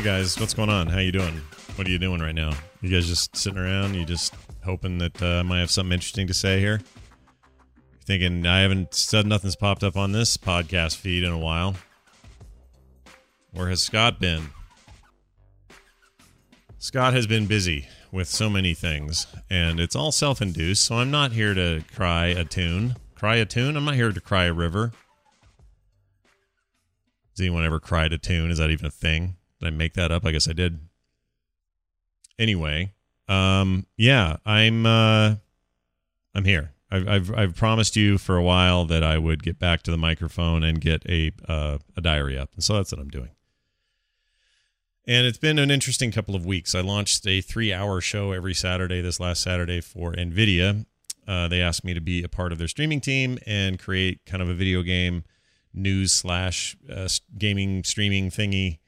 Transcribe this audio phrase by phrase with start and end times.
[0.00, 0.86] Hey guys, what's going on?
[0.86, 1.42] How you doing?
[1.74, 2.52] What are you doing right now?
[2.80, 3.92] You guys just sitting around?
[3.92, 4.34] You just
[4.64, 6.80] hoping that uh, I might have something interesting to say here?
[8.06, 11.76] Thinking I haven't said nothing's popped up on this podcast feed in a while.
[13.52, 14.48] Where has Scott been?
[16.78, 21.10] Scott has been busy with so many things, and it's all self induced, so I'm
[21.10, 22.96] not here to cry a tune.
[23.16, 23.76] Cry a tune?
[23.76, 24.92] I'm not here to cry a river.
[27.32, 28.50] Has anyone ever cried a tune?
[28.50, 29.36] Is that even a thing?
[29.60, 30.24] Did I make that up?
[30.24, 30.80] I guess I did.
[32.38, 32.92] Anyway,
[33.28, 35.36] um, yeah, I'm uh,
[36.34, 36.72] I'm here.
[36.90, 39.98] I've, I've I've promised you for a while that I would get back to the
[39.98, 43.30] microphone and get a uh, a diary up, and so that's what I'm doing.
[45.06, 46.74] And it's been an interesting couple of weeks.
[46.74, 50.86] I launched a three-hour show every Saturday this last Saturday for Nvidia.
[51.26, 54.42] Uh, they asked me to be a part of their streaming team and create kind
[54.42, 55.24] of a video game
[55.72, 58.79] news slash uh, gaming streaming thingy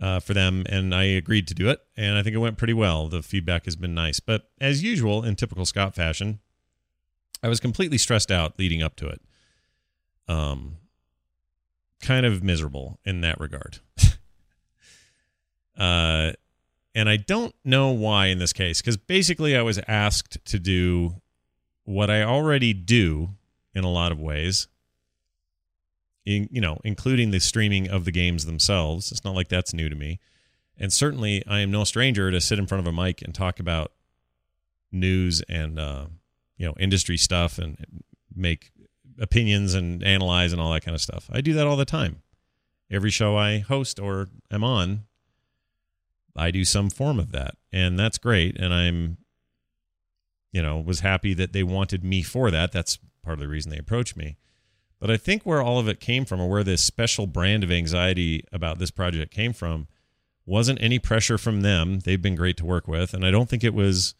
[0.00, 2.72] uh, for them, and I agreed to do it, and I think it went pretty
[2.72, 3.08] well.
[3.08, 6.40] The feedback has been nice, but as usual, in typical Scott fashion,
[7.42, 9.20] I was completely stressed out leading up to it.
[10.28, 10.76] Um,
[12.00, 13.80] kind of miserable in that regard.
[15.78, 16.32] uh,
[16.94, 21.16] and I don't know why in this case, because basically I was asked to do
[21.84, 23.30] what I already do
[23.74, 24.68] in a lot of ways,
[26.30, 29.10] in, you know, including the streaming of the games themselves.
[29.10, 30.20] It's not like that's new to me.
[30.78, 33.60] And certainly, I am no stranger to sit in front of a mic and talk
[33.60, 33.92] about
[34.92, 36.06] news and uh,
[36.56, 38.02] you know industry stuff and
[38.34, 38.70] make
[39.20, 41.28] opinions and analyze and all that kind of stuff.
[41.30, 42.22] I do that all the time.
[42.90, 45.04] Every show I host or am on,
[46.36, 48.56] I do some form of that, and that's great.
[48.58, 49.18] And I'm,
[50.52, 52.72] you know, was happy that they wanted me for that.
[52.72, 54.38] That's part of the reason they approached me.
[55.00, 57.72] But I think where all of it came from, or where this special brand of
[57.72, 59.88] anxiety about this project came from,
[60.44, 62.00] wasn't any pressure from them.
[62.00, 63.14] They've been great to work with.
[63.14, 64.14] And I don't think it was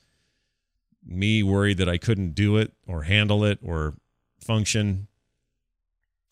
[1.05, 3.95] me worried that I couldn't do it or handle it or
[4.41, 5.07] function.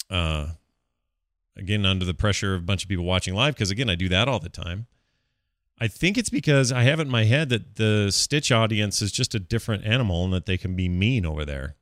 [0.08, 0.48] Uh,
[1.54, 4.08] again, under the pressure of a bunch of people watching live, because again, I do
[4.08, 4.86] that all the time.
[5.78, 9.12] I think it's because I have it in my head that the Twitch audience is
[9.12, 11.76] just a different animal and that they can be mean over there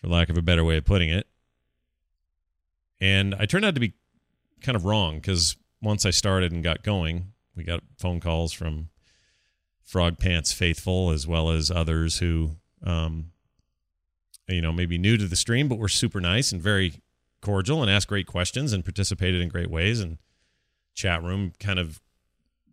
[0.00, 1.26] for lack of a better way of putting it.
[3.00, 3.94] And I turned out to be
[4.62, 8.88] kind of wrong because once I started and got going, we got phone calls from
[9.84, 13.32] Frog Pants faithful as well as others who, um,
[14.48, 16.94] you know, maybe new to the stream, but were super nice and very
[17.40, 20.00] cordial and asked great questions and participated in great ways.
[20.00, 20.18] And
[20.94, 22.00] chat room kind of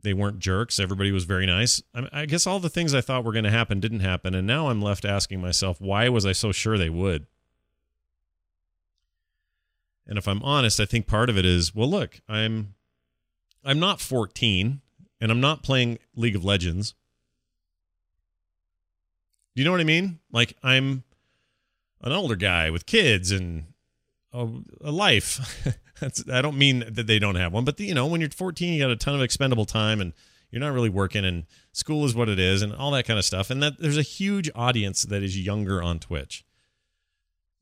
[0.03, 0.79] they weren't jerks.
[0.79, 1.81] Everybody was very nice.
[1.93, 4.47] I, I guess all the things I thought were going to happen didn't happen, and
[4.47, 7.27] now I'm left asking myself, why was I so sure they would?
[10.07, 12.75] And if I'm honest, I think part of it is, well, look, I'm
[13.63, 14.81] I'm not 14
[15.19, 16.93] and I'm not playing League of Legends.
[19.55, 20.19] Do you know what I mean?
[20.31, 21.03] Like I'm
[22.01, 23.65] an older guy with kids and
[24.31, 24.47] a,
[24.81, 25.67] a life.
[26.31, 28.73] I don't mean that they don't have one, but the, you know, when you're 14,
[28.73, 30.13] you got a ton of expendable time and
[30.51, 33.25] you're not really working and school is what it is and all that kind of
[33.25, 33.49] stuff.
[33.49, 36.45] And that there's a huge audience that is younger on Twitch.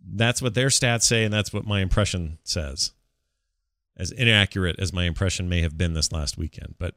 [0.08, 2.92] That's what their stats say, and that's what my impression says.
[3.98, 6.96] As inaccurate as my impression may have been this last weekend, but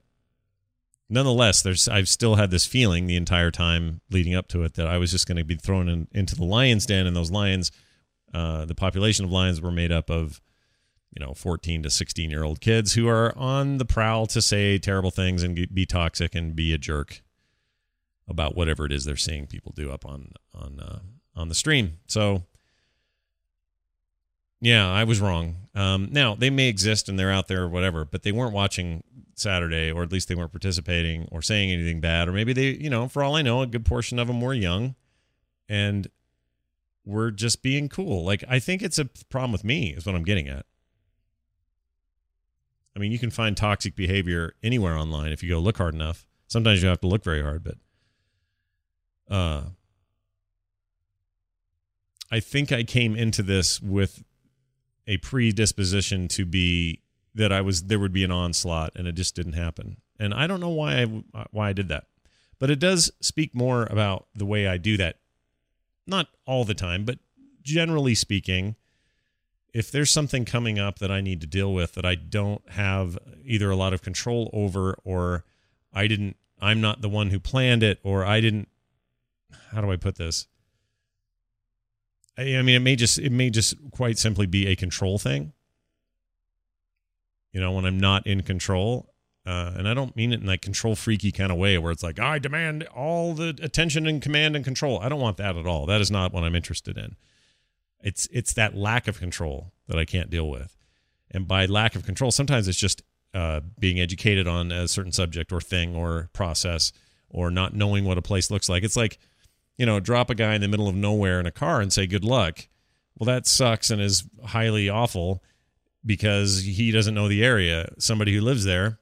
[1.08, 4.86] nonetheless, there's I've still had this feeling the entire time leading up to it that
[4.86, 7.72] I was just going to be thrown in, into the lion's den, and those lions,
[8.34, 10.40] uh, the population of lions were made up of
[11.12, 14.78] you know 14 to 16 year old kids who are on the prowl to say
[14.78, 17.22] terrible things and be toxic and be a jerk
[18.28, 20.98] about whatever it is they're seeing people do up on on uh,
[21.34, 21.98] on the stream.
[22.06, 22.42] So
[24.60, 25.56] yeah, I was wrong.
[25.74, 29.04] Um, now they may exist and they're out there or whatever, but they weren't watching
[29.34, 32.90] Saturday, or at least they weren't participating or saying anything bad, or maybe they, you
[32.90, 34.96] know, for all I know, a good portion of them were young,
[35.68, 36.08] and
[37.04, 38.24] we're just being cool.
[38.24, 40.66] Like I think it's a problem with me, is what I'm getting at.
[42.98, 46.26] I mean, you can find toxic behavior anywhere online if you go look hard enough.
[46.48, 47.76] Sometimes you have to look very hard, but
[49.32, 49.62] uh,
[52.28, 54.24] I think I came into this with
[55.06, 57.02] a predisposition to be
[57.36, 59.98] that I was there would be an onslaught, and it just didn't happen.
[60.18, 62.06] And I don't know why I why I did that,
[62.58, 65.20] but it does speak more about the way I do that.
[66.04, 67.20] Not all the time, but
[67.62, 68.74] generally speaking,
[69.72, 73.18] if there's something coming up that I need to deal with that I don't have
[73.44, 75.44] either a lot of control over or
[75.92, 78.68] I didn't I'm not the one who planned it or I didn't
[79.70, 80.46] how do I put this?
[82.36, 85.52] I, I mean it may just it may just quite simply be a control thing.
[87.52, 89.14] You know, when I'm not in control,
[89.46, 92.02] uh, and I don't mean it in that control freaky kind of way where it's
[92.02, 95.00] like I demand all the attention and command and control.
[95.00, 95.86] I don't want that at all.
[95.86, 97.16] That is not what I'm interested in.
[98.02, 100.76] It's it's that lack of control that I can't deal with,
[101.30, 103.02] and by lack of control, sometimes it's just
[103.34, 106.92] uh, being educated on a certain subject or thing or process
[107.28, 108.84] or not knowing what a place looks like.
[108.84, 109.18] It's like
[109.78, 112.06] you know, drop a guy in the middle of nowhere in a car and say
[112.06, 112.66] good luck.
[113.16, 115.42] Well, that sucks and is highly awful
[116.04, 117.92] because he doesn't know the area.
[117.98, 118.98] Somebody who lives there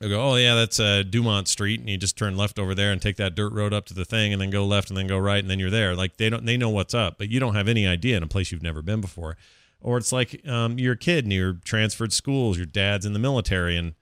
[0.00, 2.92] I go, oh yeah, that's uh, Dumont Street, and you just turn left over there
[2.92, 5.08] and take that dirt road up to the thing, and then go left and then
[5.08, 5.96] go right, and then you're there.
[5.96, 8.28] Like they don't, they know what's up, but you don't have any idea in a
[8.28, 9.36] place you've never been before.
[9.80, 13.18] Or it's like um, you're a kid and you're transferred schools, your dad's in the
[13.18, 13.94] military, and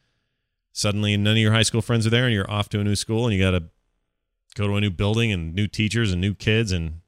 [0.73, 2.97] suddenly none of your high school friends are there, and you're off to a new
[2.97, 3.65] school, and you got to
[4.55, 7.01] go to a new building and new teachers and new kids, and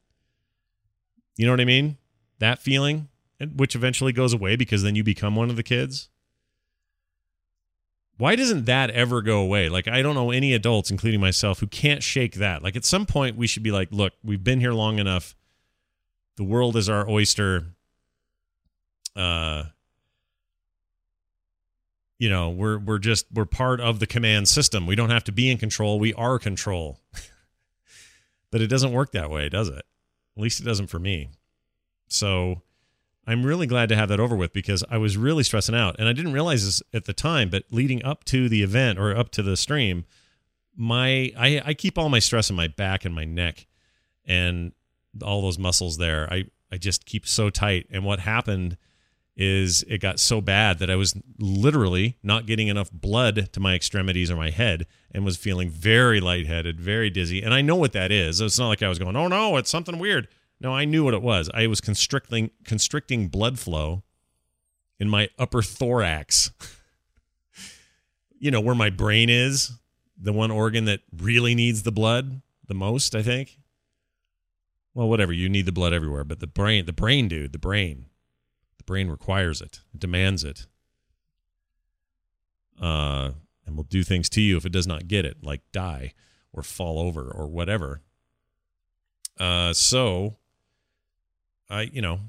[1.37, 1.99] you know what I mean?
[2.39, 3.09] That feeling,
[3.55, 6.09] which eventually goes away because then you become one of the kids
[8.19, 9.69] why doesn't that ever go away?
[9.69, 12.63] Like, I don't know any adults, including myself, who can't shake that.
[12.63, 15.37] Like, at some point, we should be like, look, we've been here long enough.
[16.37, 17.67] The world is our oyster.
[19.15, 19.65] Uh,
[22.19, 24.87] you know, we're we're just we're part of the command system.
[24.87, 26.01] We don't have to be in control.
[26.01, 26.99] We are control.
[28.51, 29.85] but it doesn't work that way, does it?
[30.37, 31.31] At least it doesn't for me.
[32.09, 32.63] So
[33.29, 35.97] I'm really glad to have that over with because I was really stressing out.
[35.99, 39.15] And I didn't realize this at the time, but leading up to the event or
[39.15, 40.07] up to the stream,
[40.75, 43.67] my I, I keep all my stress in my back and my neck
[44.25, 44.73] and
[45.23, 46.27] all those muscles there.
[46.33, 47.87] I, I just keep so tight.
[47.91, 48.79] And what happened
[49.37, 53.75] is it got so bad that I was literally not getting enough blood to my
[53.75, 57.43] extremities or my head and was feeling very lightheaded, very dizzy.
[57.43, 58.41] And I know what that is.
[58.41, 60.29] It's not like I was going, oh no, it's something weird.
[60.61, 61.51] No, I knew what it was.
[61.55, 64.03] I was constricting constricting blood flow
[64.99, 66.51] in my upper thorax.
[68.39, 69.73] you know, where my brain is,
[70.21, 73.59] the one organ that really needs the blood the most, I think.
[74.95, 78.07] Well, whatever, you need the blood everywhere, but the brain, the brain dude, the brain.
[78.79, 79.81] The brain requires it.
[79.95, 80.67] It demands it.
[82.81, 83.31] Uh
[83.69, 86.15] and will do things to you if it does not get it, like die
[86.53, 88.01] or fall over or whatever.
[89.39, 90.37] Uh, so
[91.71, 92.21] I, you know,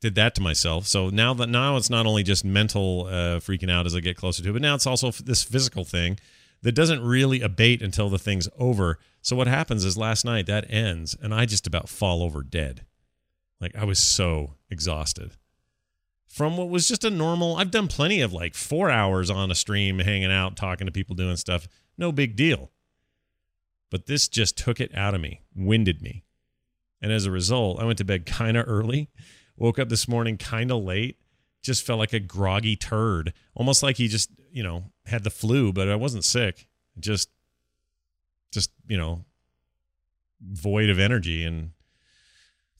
[0.00, 0.86] did that to myself.
[0.86, 4.16] So now that now it's not only just mental uh, freaking out as I get
[4.16, 6.18] closer to it, but now it's also this physical thing
[6.62, 8.98] that doesn't really abate until the thing's over.
[9.22, 12.84] So what happens is last night that ends and I just about fall over dead.
[13.60, 15.32] Like I was so exhausted
[16.26, 17.56] from what was just a normal.
[17.56, 21.14] I've done plenty of like four hours on a stream, hanging out, talking to people,
[21.14, 21.68] doing stuff.
[21.96, 22.72] No big deal.
[23.90, 26.24] But this just took it out of me, winded me.
[27.04, 29.10] And as a result, I went to bed kind of early,
[29.58, 31.18] woke up this morning kind of late,
[31.60, 35.70] just felt like a groggy turd, almost like he just, you know, had the flu,
[35.70, 36.66] but I wasn't sick.
[36.98, 37.28] Just,
[38.52, 39.26] just, you know,
[40.40, 41.72] void of energy and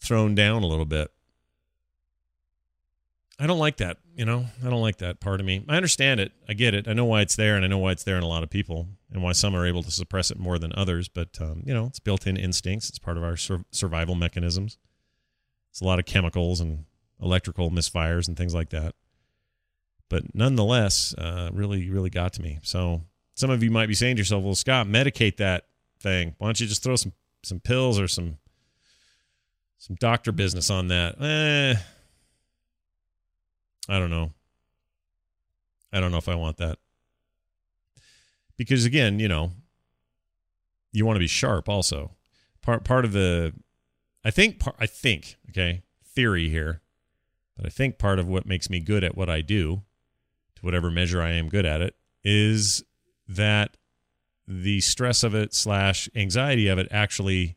[0.00, 1.10] thrown down a little bit.
[3.38, 4.46] I don't like that, you know.
[4.64, 5.64] I don't like that part of me.
[5.68, 6.32] I understand it.
[6.48, 6.86] I get it.
[6.86, 8.50] I know why it's there, and I know why it's there in a lot of
[8.50, 11.08] people, and why some are able to suppress it more than others.
[11.08, 12.88] But um, you know, it's built-in instincts.
[12.88, 14.78] It's part of our sur- survival mechanisms.
[15.70, 16.84] It's a lot of chemicals and
[17.20, 18.94] electrical misfires and things like that.
[20.08, 22.60] But nonetheless, uh, really, really got to me.
[22.62, 23.02] So
[23.34, 25.66] some of you might be saying to yourself, "Well, Scott, medicate that
[25.98, 26.36] thing.
[26.38, 27.12] Why don't you just throw some
[27.42, 28.38] some pills or some
[29.78, 31.74] some doctor business on that?" Eh
[33.88, 34.32] I don't know.
[35.92, 36.78] I don't know if I want that.
[38.56, 39.52] Because again, you know,
[40.92, 42.12] you want to be sharp also.
[42.62, 43.52] Part part of the
[44.24, 46.80] I think part, I think, okay, theory here,
[47.56, 49.82] but I think part of what makes me good at what I do,
[50.56, 52.82] to whatever measure I am good at it, is
[53.28, 53.76] that
[54.46, 57.56] the stress of it slash anxiety of it actually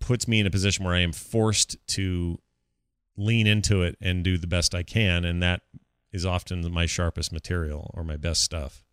[0.00, 2.38] puts me in a position where I am forced to
[3.18, 5.24] lean into it and do the best I can.
[5.24, 5.62] And that
[6.12, 8.84] is often my sharpest material or my best stuff,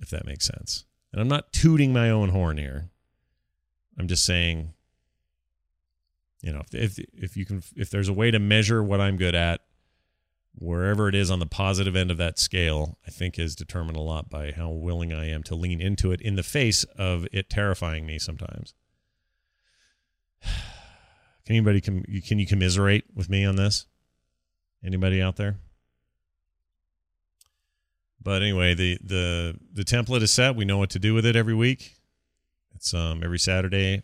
[0.00, 0.84] if that makes sense.
[1.12, 2.90] And I'm not tooting my own horn here.
[3.98, 4.74] I'm just saying,
[6.42, 9.16] you know, if, if, if you can, if there's a way to measure what I'm
[9.16, 9.60] good at,
[10.56, 14.02] wherever it is on the positive end of that scale, I think is determined a
[14.02, 17.48] lot by how willing I am to lean into it in the face of it
[17.48, 18.74] terrifying me sometimes.
[21.46, 23.86] Can anybody com- can you commiserate with me on this?
[24.84, 25.56] Anybody out there?
[28.22, 30.56] But anyway, the the the template is set.
[30.56, 31.96] We know what to do with it every week.
[32.74, 34.02] It's um every Saturday,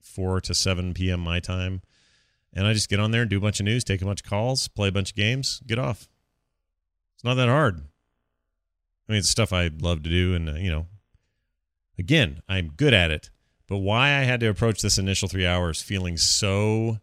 [0.00, 1.20] four to seven p.m.
[1.20, 1.82] my time,
[2.54, 4.22] and I just get on there and do a bunch of news, take a bunch
[4.22, 6.08] of calls, play a bunch of games, get off.
[7.14, 7.82] It's not that hard.
[9.06, 10.86] I mean, it's stuff I love to do, and uh, you know,
[11.98, 13.28] again, I'm good at it.
[13.70, 16.98] But why I had to approach this initial three hours feeling so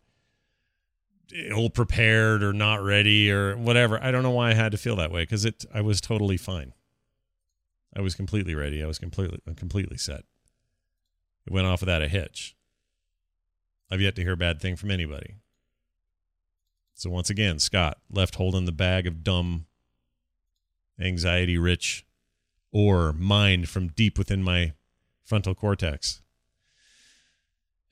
[1.34, 4.98] ill prepared or not ready or whatever, I don't know why I had to feel
[4.98, 6.74] that way because it I was totally fine.
[7.96, 8.84] I was completely ready.
[8.84, 10.26] I was completely completely set.
[11.46, 12.58] It went off without a hitch.
[13.90, 15.36] I've yet to hear a bad thing from anybody.
[16.96, 19.68] So once again, Scott left holding the bag of dumb,
[21.00, 22.06] anxiety rich
[22.74, 24.74] ore mined from deep within my
[25.24, 26.22] frontal cortex.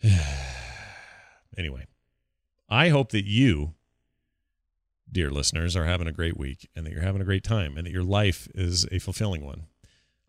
[1.57, 1.85] anyway,
[2.69, 3.74] I hope that you,
[5.12, 7.85] dear listeners, are having a great week and that you're having a great time and
[7.85, 9.63] that your life is a fulfilling one.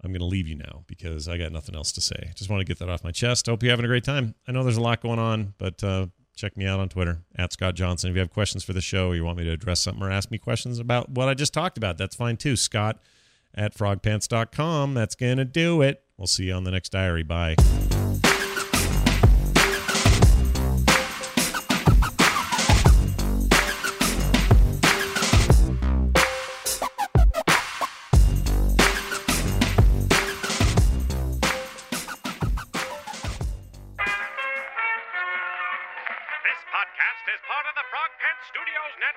[0.02, 2.30] I'm going to leave you now because I got nothing else to say.
[2.34, 3.46] Just want to get that off my chest.
[3.46, 4.34] Hope you're having a great time.
[4.46, 6.06] I know there's a lot going on, but uh,
[6.36, 8.10] check me out on Twitter at Scott Johnson.
[8.10, 10.10] If you have questions for the show, or you want me to address something or
[10.10, 12.56] ask me questions about what I just talked about, that's fine too.
[12.56, 13.00] Scott
[13.54, 14.94] at frogpants.com.
[14.94, 16.02] That's going to do it.
[16.16, 17.22] We'll see you on the next diary.
[17.22, 17.56] Bye.